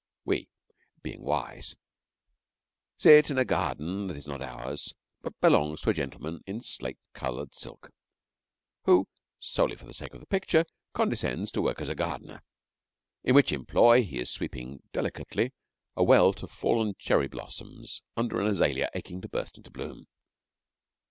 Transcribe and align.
We, 0.25 0.49
being 1.03 1.21
wise, 1.21 1.75
sit 2.97 3.29
in 3.29 3.37
a 3.37 3.45
garden 3.45 4.07
that 4.07 4.17
is 4.17 4.25
not 4.25 4.41
ours, 4.41 4.95
but 5.21 5.39
belongs 5.39 5.81
to 5.81 5.91
a 5.91 5.93
gentleman 5.93 6.41
in 6.47 6.59
slate 6.61 6.97
coloured 7.13 7.53
silk, 7.53 7.91
who, 8.85 9.07
solely 9.39 9.75
for 9.75 9.85
the 9.85 9.93
sake 9.93 10.15
of 10.15 10.19
the 10.19 10.25
picture, 10.25 10.65
condescends 10.93 11.51
to 11.51 11.61
work 11.61 11.81
as 11.81 11.87
a 11.89 11.93
gardener, 11.93 12.41
in 13.23 13.35
which 13.35 13.51
employ 13.51 14.01
he 14.03 14.17
is 14.17 14.31
sweeping 14.31 14.81
delicately 14.91 15.53
a 15.95 16.03
welt 16.03 16.41
of 16.41 16.49
fallen 16.49 16.95
cherry 16.97 17.27
blossoms 17.27 18.01
from 18.15 18.23
under 18.23 18.41
an 18.41 18.47
azalea 18.47 18.89
aching 18.95 19.21
to 19.21 19.29
burst 19.29 19.55
into 19.55 19.69
bloom. 19.69 20.07